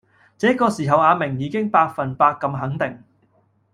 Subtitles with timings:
[0.39, 3.03] 這個時候阿明已經百份百咁肯定